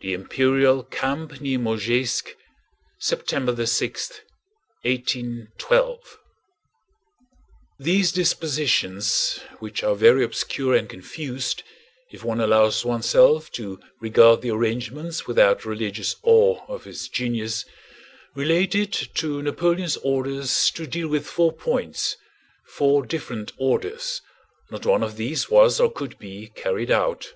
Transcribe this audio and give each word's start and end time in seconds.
The 0.00 0.14
Imperial 0.14 0.82
Camp 0.82 1.42
near 1.42 1.58
Mozháysk, 1.58 2.30
September, 3.00 3.66
6, 3.66 4.10
1812. 4.80 6.18
These 7.78 8.12
dispositions, 8.12 9.38
which 9.58 9.82
are 9.84 9.94
very 9.94 10.24
obscure 10.24 10.74
and 10.74 10.88
confused 10.88 11.62
if 12.10 12.24
one 12.24 12.40
allows 12.40 12.82
oneself 12.82 13.52
to 13.60 13.78
regard 14.00 14.40
the 14.40 14.52
arrangements 14.52 15.26
without 15.26 15.66
religious 15.66 16.16
awe 16.22 16.62
of 16.66 16.84
his 16.84 17.06
genius, 17.06 17.66
related 18.34 18.90
to 19.16 19.42
Napoleon's 19.42 19.98
orders 19.98 20.70
to 20.70 20.86
deal 20.86 21.08
with 21.08 21.26
four 21.26 21.52
points—four 21.52 23.04
different 23.04 23.52
orders. 23.58 24.22
Not 24.70 24.86
one 24.86 25.02
of 25.02 25.18
these 25.18 25.50
was, 25.50 25.78
or 25.78 25.92
could 25.92 26.18
be, 26.18 26.48
carried 26.56 26.90
out. 26.90 27.34